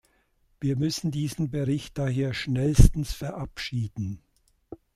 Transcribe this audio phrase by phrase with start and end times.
[0.59, 4.23] Wir müssen diesen Bericht daher schnellstens verabschieden.